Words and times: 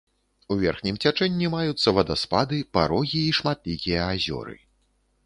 У 0.53 0.55
верхнім 0.61 0.95
цячэнні 1.03 1.51
маюцца 1.55 1.93
вадаспады, 1.97 2.57
парогі 2.79 3.21
і 3.27 3.37
шматлікія 3.41 4.09
азёры. 4.15 4.57